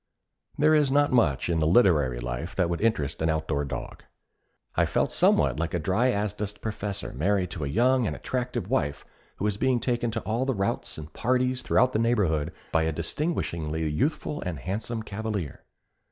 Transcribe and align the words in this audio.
There 0.57 0.73
is 0.73 0.91
not 0.91 1.11
much 1.11 1.47
in 1.47 1.59
the 1.59 1.67
literary 1.67 2.19
life 2.19 2.55
that 2.55 2.71
would 2.71 2.81
interest 2.81 3.21
an 3.21 3.29
outdoor 3.29 3.63
dog. 3.65 4.01
I 4.75 4.87
felt 4.87 5.11
somewhat 5.11 5.59
like 5.59 5.75
a 5.75 5.79
dry 5.79 6.09
as 6.09 6.33
dust 6.33 6.59
professor 6.59 7.13
married 7.13 7.51
to 7.51 7.63
a 7.63 7.67
young 7.67 8.07
and 8.07 8.15
attractive 8.15 8.67
wife 8.67 9.05
who 9.35 9.45
is 9.45 9.57
being 9.57 9.79
taken 9.79 10.09
to 10.09 10.21
all 10.21 10.43
the 10.43 10.55
routs 10.55 10.97
and 10.97 11.13
parties 11.13 11.61
throughout 11.61 11.93
the 11.93 11.99
neighborhood 11.99 12.51
by 12.71 12.81
a 12.81 12.91
disgustingly 12.91 13.87
youthful 13.87 14.41
and 14.43 14.61
handsome 14.61 15.03
cavalier. 15.03 15.63